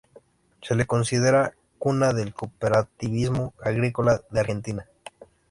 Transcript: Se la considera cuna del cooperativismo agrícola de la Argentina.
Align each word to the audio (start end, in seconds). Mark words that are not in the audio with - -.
Se 0.63 0.73
la 0.73 0.85
considera 0.85 1.53
cuna 1.77 2.11
del 2.11 2.33
cooperativismo 2.33 3.53
agrícola 3.63 4.13
de 4.15 4.23
la 4.31 4.39
Argentina. 4.39 4.85